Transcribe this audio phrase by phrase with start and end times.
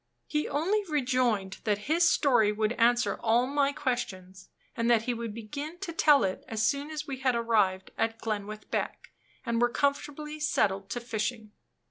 [0.25, 5.31] He only rejoined that his story would answer all my questions; and that he would
[5.31, 9.11] begin to tell it as soon as we had arrived at Glenwith Beck,
[9.45, 11.51] and were comfortably settled to fishing.